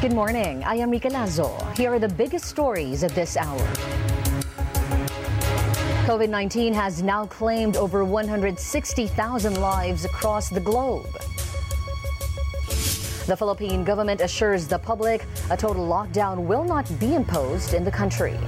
[0.00, 0.64] Good morning.
[0.64, 1.54] I am Rica Lazo.
[1.76, 3.58] Here are the biggest stories of this hour.
[6.06, 11.04] COVID 19 has now claimed over 160,000 lives across the globe.
[13.26, 17.90] The Philippine government assures the public a total lockdown will not be imposed in the
[17.90, 18.38] country.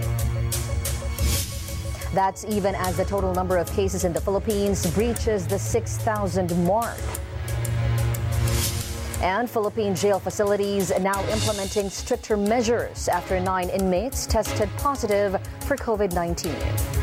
[2.14, 6.96] That's even as the total number of cases in the Philippines breaches the 6,000 mark.
[9.22, 16.12] And Philippine jail facilities now implementing stricter measures after nine inmates tested positive for COVID
[16.12, 17.01] 19.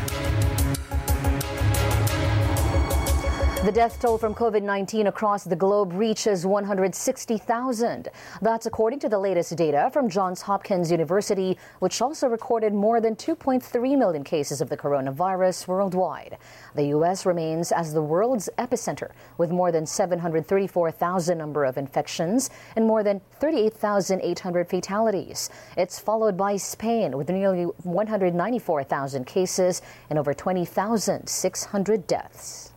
[3.62, 8.08] The death toll from COVID 19 across the globe reaches 160,000.
[8.40, 13.16] That's according to the latest data from Johns Hopkins University, which also recorded more than
[13.16, 16.38] 2.3 million cases of the coronavirus worldwide.
[16.74, 17.26] The U.S.
[17.26, 23.20] remains as the world's epicenter, with more than 734,000 number of infections and more than
[23.40, 25.50] 38,800 fatalities.
[25.76, 32.69] It's followed by Spain, with nearly 194,000 cases and over 20,600 deaths.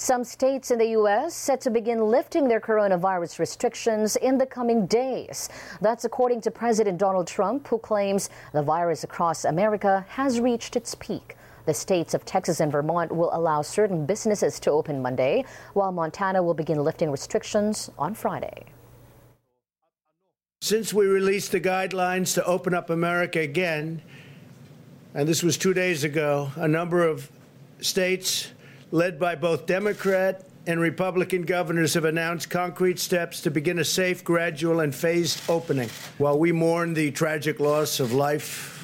[0.00, 1.34] Some states in the U.S.
[1.34, 5.50] set to begin lifting their coronavirus restrictions in the coming days.
[5.82, 10.94] That's according to President Donald Trump, who claims the virus across America has reached its
[10.94, 11.36] peak.
[11.66, 16.42] The states of Texas and Vermont will allow certain businesses to open Monday, while Montana
[16.42, 18.64] will begin lifting restrictions on Friday.
[20.62, 24.00] Since we released the guidelines to open up America again,
[25.12, 27.30] and this was two days ago, a number of
[27.82, 28.52] states
[28.90, 34.22] led by both Democrat and Republican governors, have announced concrete steps to begin a safe,
[34.22, 35.88] gradual, and phased opening.
[36.18, 38.76] While we mourn the tragic loss of life,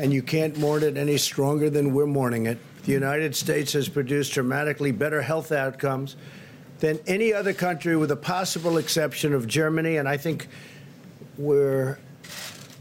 [0.00, 3.88] and you can't mourn it any stronger than we're mourning it, the United States has
[3.88, 6.16] produced dramatically better health outcomes
[6.80, 10.48] than any other country, with the possible exception of Germany, and I think
[11.38, 11.98] we're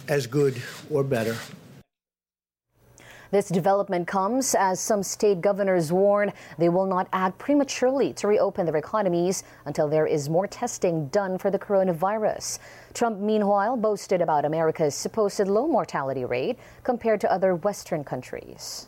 [0.07, 1.37] as good or better.
[3.33, 8.63] This development comes as some state governors warn they will not act prematurely to reopen
[8.67, 12.59] their economies until there is more testing done for the coronavirus.
[12.93, 18.87] Trump, meanwhile, boasted about America's supposed low mortality rate compared to other Western countries.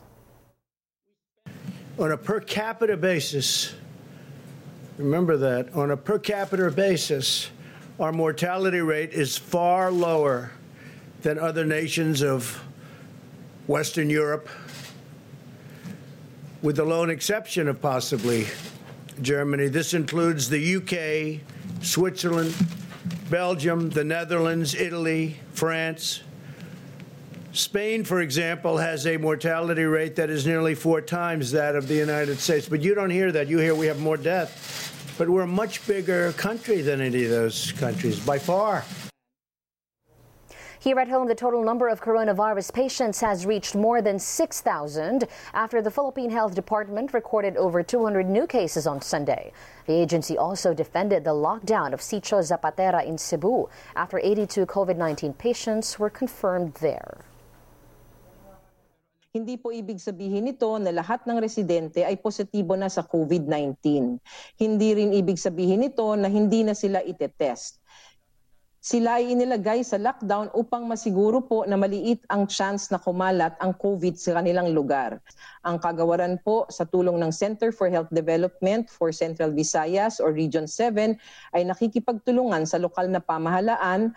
[1.98, 3.74] On a per capita basis,
[4.96, 7.50] remember that, on a per capita basis,
[7.98, 10.52] our mortality rate is far lower
[11.22, 12.62] than other nations of
[13.66, 14.48] Western Europe,
[16.62, 18.46] with the lone exception of possibly
[19.22, 19.68] Germany.
[19.68, 21.40] This includes the UK,
[21.82, 22.54] Switzerland,
[23.28, 26.22] Belgium, the Netherlands, Italy, France.
[27.52, 31.94] Spain, for example, has a mortality rate that is nearly four times that of the
[31.94, 32.68] United States.
[32.68, 33.48] But you don't hear that.
[33.48, 35.14] You hear we have more death.
[35.18, 38.84] But we're a much bigger country than any of those countries, by far.
[40.86, 45.82] Here at home, the total number of coronavirus patients has reached more than 6,000 after
[45.82, 49.50] the Philippine Health Department recorded over 200 new cases on Sunday.
[49.90, 53.66] The agency also defended the lockdown of Sitio Zapatera in Cebu
[53.96, 57.26] after 82 COVID-19 patients were confirmed there.
[59.34, 63.74] Hindi po ibig sabihin nito na lahat ng residente ay positibo na sa COVID-19.
[64.54, 67.82] Hindi rin ibig sabihin nito na hindi na sila itetest
[68.86, 73.74] sila ay inilagay sa lockdown upang masiguro po na maliit ang chance na kumalat ang
[73.74, 75.18] COVID sa kanilang lugar.
[75.66, 80.70] Ang kagawaran po sa tulong ng Center for Health Development for Central Visayas or Region
[80.70, 81.18] 7
[81.58, 84.14] ay nakikipagtulungan sa lokal na pamahalaan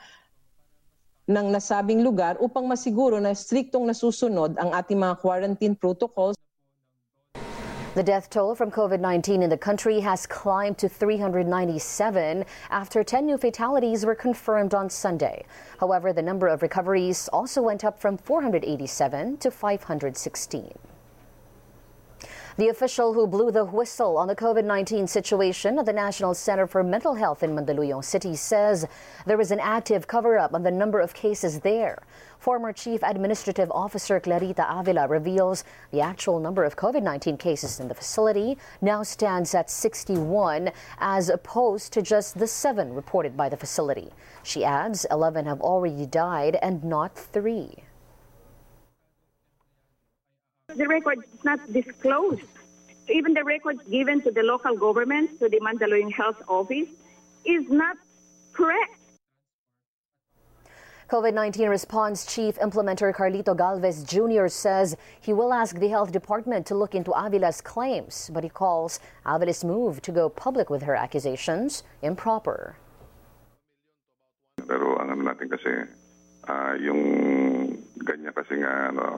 [1.25, 6.37] ng nasabing lugar upang masiguro na striktong nasusunod ang ating mga quarantine protocols.
[7.95, 13.25] The death toll from COVID 19 in the country has climbed to 397 after 10
[13.25, 15.43] new fatalities were confirmed on Sunday.
[15.79, 20.88] However, the number of recoveries also went up from 487 to 516.
[22.59, 26.67] The official who blew the whistle on the COVID 19 situation at the National Center
[26.67, 28.85] for Mental Health in Mandaluyong City says
[29.25, 32.03] there is an active cover up on the number of cases there.
[32.37, 37.87] Former Chief Administrative Officer Clarita Avila reveals the actual number of COVID 19 cases in
[37.87, 43.55] the facility now stands at 61, as opposed to just the seven reported by the
[43.55, 44.09] facility.
[44.43, 47.85] She adds 11 have already died and not three.
[50.75, 52.58] The record is not disclosed.
[53.11, 56.87] Even the records given to the local government, to the Mandaluyong Health Office,
[57.45, 57.97] is not
[58.53, 58.95] correct.
[61.09, 64.47] COVID 19 response chief implementer Carlito Galvez Jr.
[64.47, 68.99] says he will ask the health department to look into Avila's claims, but he calls
[69.25, 72.75] Avila's move to go public with her accusations improper.
[74.69, 75.89] Pero ang natin kasi
[76.45, 77.01] uh, yung
[78.05, 79.17] ganyan kasi nga ano,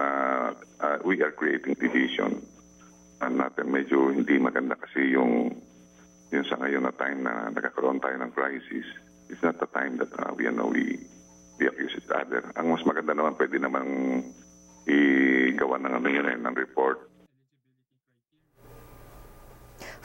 [0.00, 2.40] uh, uh, we are creating division
[3.18, 5.50] natin medyo hindi maganda kasi yung
[6.30, 8.86] yung sa ngayon na time na nagkakaroon tayo ng crisis
[9.28, 10.98] it's not the time that uh, we know we
[11.58, 12.46] we accuse each other.
[12.54, 13.90] Ang mas maganda naman pwede namang
[14.88, 17.07] igawa ng ano yun eh, ng report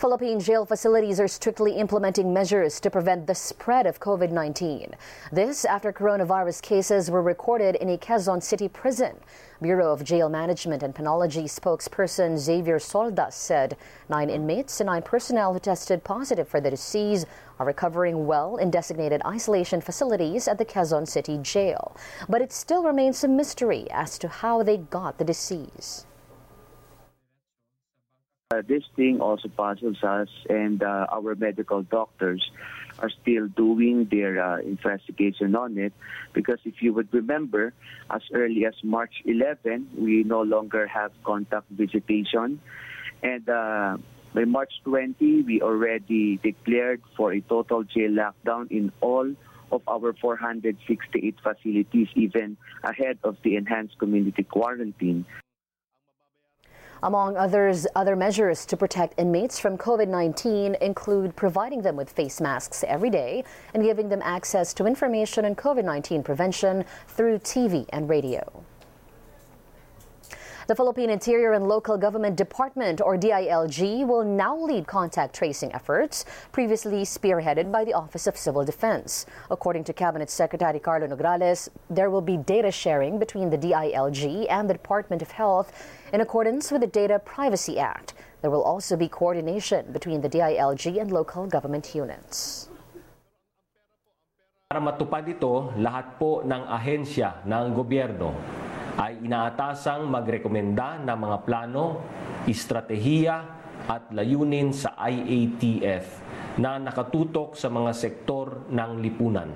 [0.03, 4.91] Philippine jail facilities are strictly implementing measures to prevent the spread of COVID 19.
[5.31, 9.15] This after coronavirus cases were recorded in a Quezon City prison.
[9.61, 13.77] Bureau of Jail Management and Penology spokesperson Xavier Soldas said
[14.09, 17.25] nine inmates and nine personnel who tested positive for the disease
[17.57, 21.95] are recovering well in designated isolation facilities at the Quezon City jail.
[22.27, 26.05] But it still remains a mystery as to how they got the disease.
[28.53, 32.51] Uh, this thing also puzzles us, and uh, our medical doctors
[32.99, 35.93] are still doing their uh, investigation on it.
[36.33, 37.73] Because if you would remember,
[38.11, 42.61] as early as March 11, we no longer have contact visitation.
[43.23, 43.97] And uh,
[44.35, 49.33] by March 20, we already declared for a total jail lockdown in all
[49.71, 55.25] of our 468 facilities, even ahead of the enhanced community quarantine.
[57.03, 62.39] Among others, other measures to protect inmates from COVID 19 include providing them with face
[62.39, 67.85] masks every day and giving them access to information on COVID 19 prevention through TV
[67.89, 68.63] and radio.
[70.65, 76.23] The Philippine Interior and Local Government Department, or DILG, will now lead contact tracing efforts
[76.53, 79.25] previously spearheaded by the Office of Civil Defense.
[79.51, 84.69] According to Cabinet Secretary Carlo Nograles, there will be data sharing between the DILG and
[84.69, 85.75] the Department of Health
[86.13, 88.13] in accordance with the Data Privacy Act.
[88.39, 92.69] There will also be coordination between the DILG and local government units.
[94.71, 98.62] Para matupad ito, lahat po ng ahensya ng gobyerno
[98.97, 102.01] ay inaatasang magrekomenda ng mga plano,
[102.45, 103.37] estratehiya
[103.89, 106.05] at layunin sa IATF
[106.61, 109.49] na nakatutok sa mga sektor ng lipunan.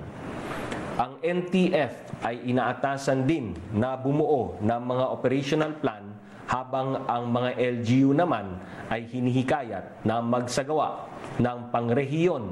[0.98, 6.10] Ang NTF ay inaatasan din na bumuo ng mga operational plan
[6.50, 8.58] habang ang mga LGU naman
[8.90, 11.06] ay hinihikayat na magsagawa
[11.38, 12.50] ng pangrehiyon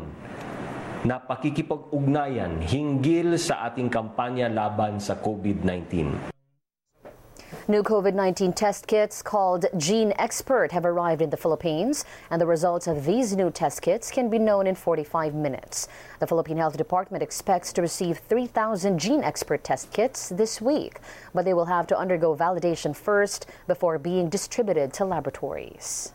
[1.02, 6.35] na pakikipag-ugnayan hinggil sa ating kampanya laban sa COVID-19.
[7.68, 12.86] New COVID 19 test kits called GeneXpert have arrived in the Philippines, and the results
[12.86, 15.88] of these new test kits can be known in 45 minutes.
[16.20, 21.00] The Philippine Health Department expects to receive 3,000 GeneXpert test kits this week,
[21.34, 26.12] but they will have to undergo validation first before being distributed to laboratories.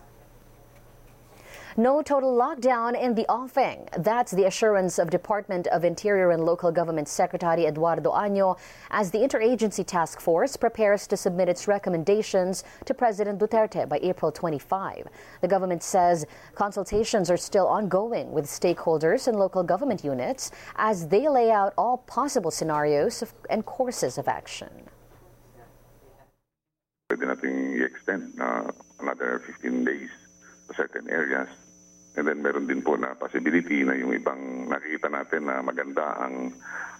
[1.77, 3.87] No total lockdown in the offing.
[3.97, 8.57] That's the assurance of Department of Interior and Local Government Secretary Eduardo Año
[8.89, 14.33] as the Interagency Task Force prepares to submit its recommendations to President Duterte by April
[14.33, 15.07] 25.
[15.39, 16.25] The government says
[16.55, 21.99] consultations are still ongoing with stakeholders and local government units as they lay out all
[21.99, 24.89] possible scenarios and courses of action.
[27.09, 30.09] Pwede nating i-extend uh, another 15 days
[30.67, 31.47] to certain areas.
[32.15, 36.51] And then meron din po na possibility na yung ibang nakikita natin na maganda ang,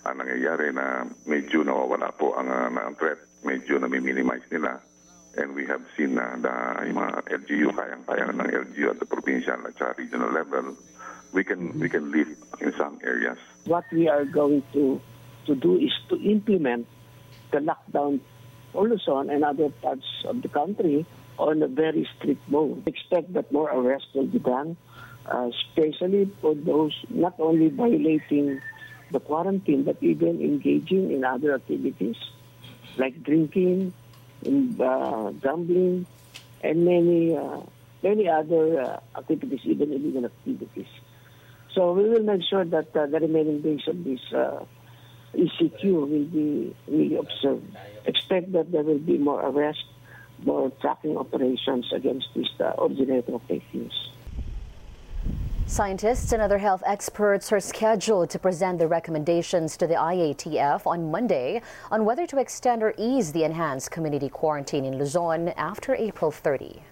[0.08, 4.80] ang nangyayari na medyo nawawala po ang, uh, ang threat, medyo na-minimize nila.
[5.36, 9.60] And we have seen na uh, yung mga LGU, kayang-kaya ng LGU at the provincial
[9.68, 10.76] at sa regional level,
[11.32, 12.28] we can we can live
[12.60, 13.40] in some areas.
[13.64, 15.00] What we are going to
[15.48, 16.88] to do is to implement
[17.52, 18.20] the lockdown
[18.72, 21.06] for Luzon and other parts of the country
[21.40, 22.84] on a very strict mode.
[22.88, 24.78] Expect that more arrests will be done,
[25.26, 28.62] uh, especially for those not only violating
[29.12, 32.16] the quarantine, but even engaging in other activities
[32.98, 33.94] like drinking,
[34.46, 36.06] uh, gambling,
[36.64, 37.62] and many uh,
[38.04, 40.88] many other uh, activities, even illegal activities.
[41.74, 44.66] So we will make sure that uh, the remaining days of this uh,
[45.34, 47.78] ECQ will be really observed.
[48.06, 49.84] Expect that there will be more arrests
[50.44, 54.11] more tracking operations against this uh, originator of fake news.
[55.72, 61.10] Scientists and other health experts are scheduled to present their recommendations to the IATF on
[61.10, 66.30] Monday on whether to extend or ease the enhanced community quarantine in Luzon after April
[66.30, 66.84] 30.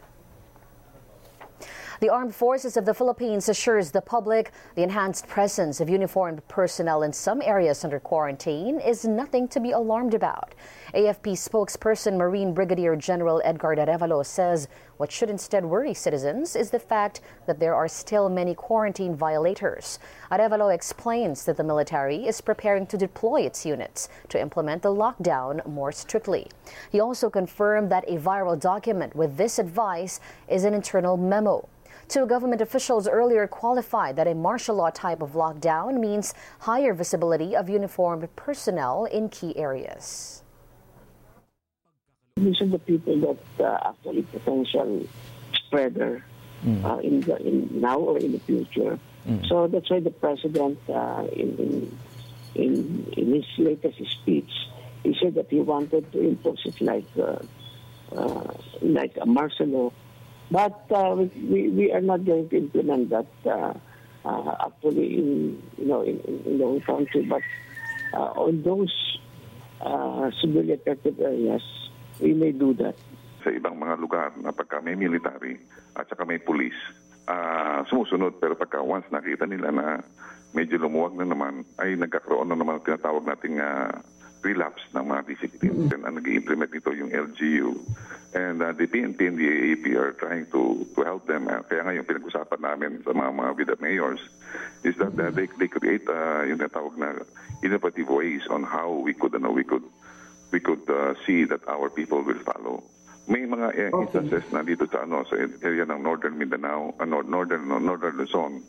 [1.99, 7.03] The Armed Forces of the Philippines assures the public the enhanced presence of uniformed personnel
[7.03, 10.55] in some areas under quarantine is nothing to be alarmed about.
[10.93, 16.77] AFP spokesperson Marine Brigadier General Edgar Arevalo says What should instead worry citizens is the
[16.77, 19.97] fact that there are still many quarantine violators.
[20.29, 25.65] Arevalo explains that the military is preparing to deploy its units to implement the lockdown
[25.65, 26.47] more strictly.
[26.91, 31.69] He also confirmed that a viral document with this advice is an internal memo.
[32.09, 37.55] Two government officials earlier qualified that a martial law type of lockdown means higher visibility
[37.55, 40.43] of uniformed personnel in key areas.
[42.39, 43.17] These are the people
[43.57, 45.05] that uh, actually potential
[45.53, 46.23] spreader
[46.65, 46.83] mm.
[46.83, 48.99] uh, in, the, in now or in the future.
[49.27, 49.47] Mm.
[49.47, 51.97] So that's why the president, uh, in,
[52.55, 54.51] in, in his latest speech,
[55.03, 57.37] he said that he wanted to impose it like uh,
[58.15, 59.91] uh, like a martial law
[60.51, 63.73] but uh, we, we are not going to implement that uh,
[64.25, 67.25] uh, actually in, you know, in, in the whole country.
[67.25, 67.41] But
[68.13, 69.19] uh, on those
[69.81, 71.61] uh, severely affected areas,
[72.19, 72.95] we may do that.
[73.43, 75.59] Sa ibang mga lugar na pagka may military
[75.95, 76.77] at saka may police,
[77.29, 78.37] uh, sumusunod.
[78.39, 79.85] Pero pagka once nakita nila na
[80.51, 83.93] medyo lumuwag na naman, ay nagkakaroon na naman tinatawag nating uh,
[84.41, 85.87] relapse ng mga discipline.
[85.87, 86.05] Mm-hmm.
[86.05, 87.75] And nag-implement ito yung LGU.
[88.29, 91.49] And uh, the PNP and the AAP are trying to to help them.
[91.49, 94.21] Uh, kaya nga yung pinag-usapan namin sa mga mga with the mayors
[94.85, 97.25] is that uh, they, they create uh, yung natawag na
[97.65, 99.83] innovative ways on how we could, ano, we could,
[100.51, 102.83] we could uh, see that our people will follow.
[103.29, 107.69] May mga uh, instances na dito sa ano sa area ng Northern Mindanao, uh, Northern
[107.69, 108.65] Northern Luzon,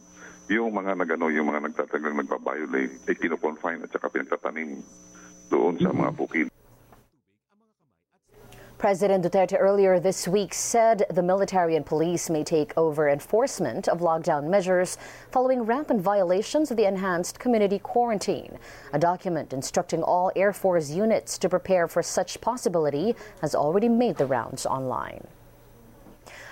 [0.53, 4.85] yung mga nagano yung mga nagtatagang nagba-violate ay kino-confine at saka pinagtatanim
[5.49, 6.50] doon sa mga bukid.
[8.81, 14.01] President Duterte earlier this week said the military and police may take over enforcement of
[14.01, 14.97] lockdown measures
[15.31, 18.59] following rampant violations of the enhanced community quarantine.
[18.95, 24.17] A document instructing all Air Force units to prepare for such possibility has already made
[24.17, 25.27] the rounds online.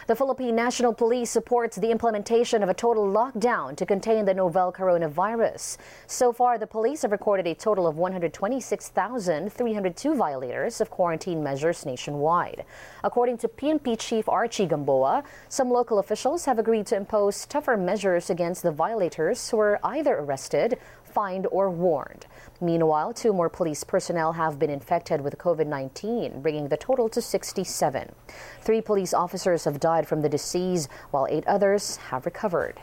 [0.08, 4.72] The Philippine National Police supports the implementation of a total lockdown to contain the novel
[4.72, 5.76] coronavirus.
[6.06, 12.64] So far, the police have recorded a total of 126,302 violators of quarantine measures nationwide.
[13.04, 18.30] According to PNP Chief Archie Gamboa, some local officials have agreed to impose tougher measures
[18.30, 22.24] against the violators who were either arrested fined or warned.
[22.60, 27.22] Meanwhile, two more police personnel have been infected with COVID 19, bringing the total to
[27.22, 28.12] 67.
[28.60, 32.80] Three police officers have died from the disease, while eight others have recovered.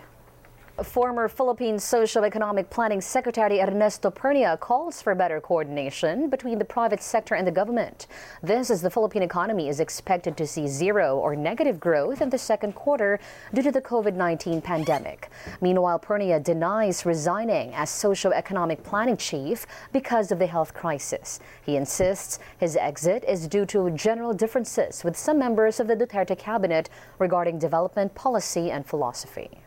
[0.83, 7.33] Former Philippine Socio-Economic Planning Secretary Ernesto Pernia calls for better coordination between the private sector
[7.33, 8.07] and the government.
[8.43, 12.37] This as the Philippine economy is expected to see zero or negative growth in the
[12.37, 13.21] second quarter
[13.53, 15.29] due to the COVID-19 pandemic.
[15.61, 21.39] Meanwhile, Pernia denies resigning as Socio-Economic Planning Chief because of the health crisis.
[21.65, 26.37] He insists his exit is due to general differences with some members of the Duterte
[26.37, 29.64] cabinet regarding development policy and philosophy.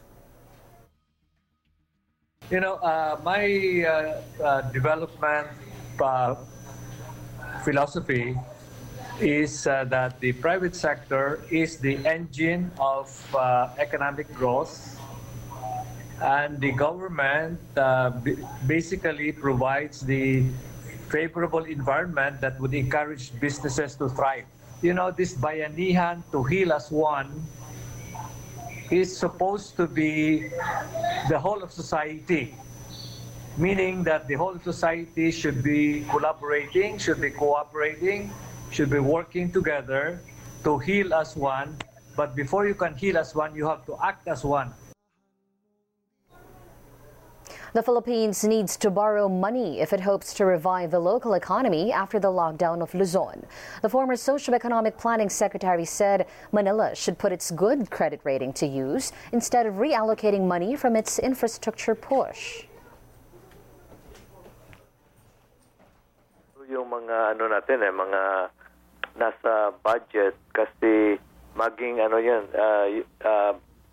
[2.51, 3.45] You know, uh, my
[3.85, 5.49] uh, uh, development
[6.01, 6.35] uh,
[7.63, 8.37] philosophy
[9.21, 14.97] is uh, that the private sector is the engine of uh, economic growth
[16.23, 17.61] and the government
[18.67, 20.49] basically provides the
[21.13, 24.47] favorable environment that would encourage businesses to thrive.
[24.81, 27.45] You know, this bayanihan to heal as one
[28.91, 30.49] is supposed to be
[31.29, 32.55] the whole of society,
[33.57, 38.33] meaning that the whole society should be collaborating, should be cooperating,
[38.71, 40.21] should be working together
[40.65, 41.77] to heal as one.
[42.17, 44.73] But before you can heal as one, you have to act as one.
[47.79, 52.19] The Philippines needs to borrow money if it hopes to revive the local economy after
[52.19, 53.47] the lockdown of Luzon.
[53.83, 59.13] The former Socio-Economic Planning Secretary said Manila should put its good credit rating to use
[59.31, 62.67] instead of reallocating money from its infrastructure push.
[66.67, 68.23] Yung mga ano natin eh, mga
[69.23, 71.15] nasa budget kasi
[71.55, 72.87] maging ano yan, uh,
[73.23, 73.53] uh,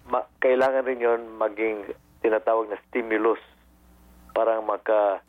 [0.10, 1.86] ma- kailangan rin yon maging
[2.26, 3.38] tinatawag na stimulus
[4.36, 5.24] parang maka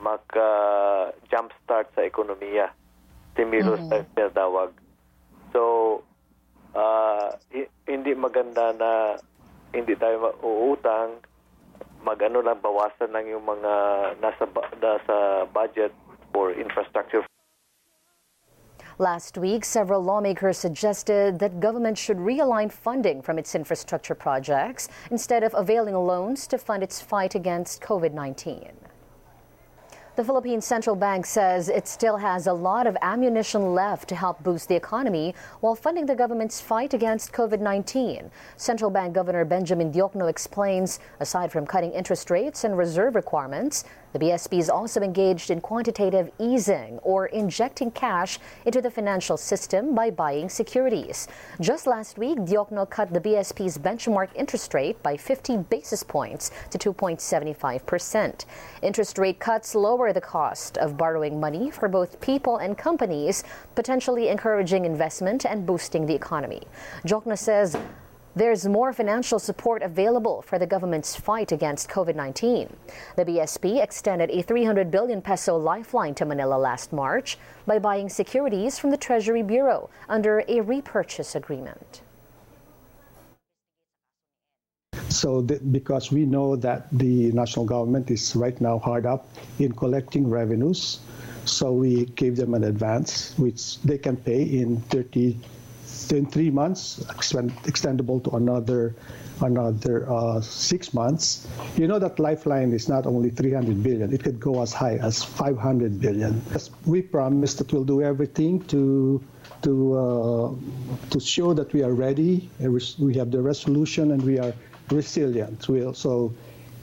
[0.00, 0.48] maka
[1.28, 2.72] jumpstart sa ekonomiya.
[3.36, 4.00] Stimulus mm-hmm.
[4.00, 4.70] na tinatawag.
[5.52, 5.62] So,
[6.74, 7.36] uh,
[7.86, 9.20] hindi maganda na
[9.70, 11.22] hindi tayo uutang,
[12.02, 13.72] magano lang bawasan lang yung mga
[14.18, 14.44] nasa
[14.82, 15.16] nasa
[15.52, 15.94] budget
[16.34, 17.29] for infrastructure.
[19.00, 25.42] Last week, several lawmakers suggested that government should realign funding from its infrastructure projects instead
[25.42, 28.72] of availing loans to fund its fight against COVID 19.
[30.16, 34.42] The Philippine Central Bank says it still has a lot of ammunition left to help
[34.42, 38.30] boost the economy while funding the government's fight against COVID 19.
[38.58, 44.18] Central Bank Governor Benjamin Diokno explains aside from cutting interest rates and reserve requirements, the
[44.18, 50.10] BSP is also engaged in quantitative easing or injecting cash into the financial system by
[50.10, 51.28] buying securities.
[51.60, 56.78] Just last week, Diokno cut the BSP's benchmark interest rate by 50 basis points to
[56.78, 58.44] 2.75%.
[58.82, 64.28] Interest rate cuts lower the cost of borrowing money for both people and companies, potentially
[64.28, 66.62] encouraging investment and boosting the economy.
[67.04, 67.76] Diokno says
[68.36, 72.76] there's more financial support available for the government's fight against COVID 19.
[73.16, 78.78] The BSP extended a 300 billion peso lifeline to Manila last March by buying securities
[78.78, 82.02] from the Treasury Bureau under a repurchase agreement.
[85.08, 89.26] So, because we know that the national government is right now hard up
[89.58, 91.00] in collecting revenues,
[91.44, 95.36] so we gave them an advance, which they can pay in 30
[96.12, 97.00] in three months,
[97.66, 98.94] extendable to another
[99.42, 101.48] another uh, six months.
[101.76, 105.22] You know that Lifeline is not only 300 billion; it could go as high as
[105.22, 106.42] 500 billion.
[106.86, 109.22] We promise that we'll do everything to
[109.62, 110.54] to uh,
[111.10, 112.50] to show that we are ready.
[112.98, 114.52] We have the resolution and we are
[114.90, 115.68] resilient.
[115.68, 116.32] We also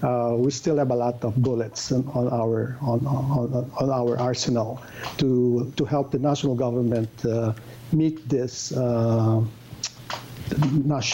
[0.04, 4.18] uh, we still have a lot of bullets on, on our on, on, on, our
[4.20, 4.82] arsenal
[5.18, 7.54] to to help the national government uh,
[7.92, 9.42] meet this uh,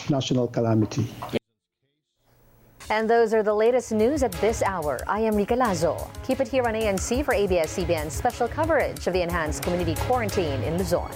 [0.10, 1.08] national calamity.
[2.90, 5.00] And those are the latest news at this hour.
[5.08, 6.12] I am Rica Lazo.
[6.28, 10.78] Keep it here on ANC for ABS-CBN's special coverage of the enhanced community quarantine in
[10.78, 11.10] Luzon.